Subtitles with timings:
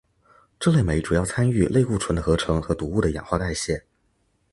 [0.59, 3.85] 这类酶主要参与类固醇的合成和毒物的氧化代谢。